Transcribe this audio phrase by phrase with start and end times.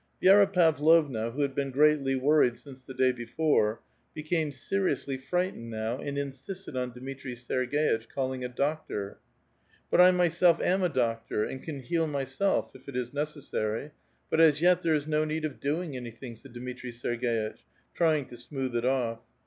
[0.19, 3.77] Jj^ra Pavlovna, who had been greatly worried since the day ^^ore,
[4.15, 9.19] became seriously frightened now and insisted on ^^itri Serg^itch calling a doctor.
[9.91, 13.91] But I myself am a doctor, and can heal myself, if it is '^^pessary;
[14.31, 17.57] but, as yet, there is no need of doing anything," ?J*^ Dmitri Ser^^itch,
[17.93, 19.19] trying to smooth it off.